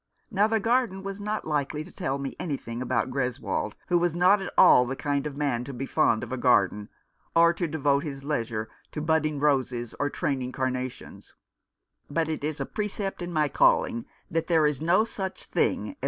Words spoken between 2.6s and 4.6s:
about Greswold, who was not at